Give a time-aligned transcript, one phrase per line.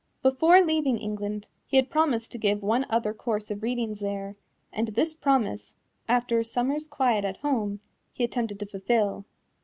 [0.23, 4.35] Before leaving England he had promised to give one other course of readings there,
[4.73, 5.75] and this promise,
[6.09, 9.25] after a summer's quiet at home, he attempted to fulfil.